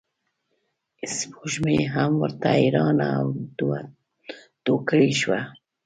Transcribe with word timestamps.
سپوږمۍ 1.15 1.79
هم 1.93 2.11
ورته 2.21 2.47
حیرانه 2.59 3.07
او 3.19 3.27
دوه 3.57 3.79
توکړې 4.65 5.09
شوه. 5.21 5.39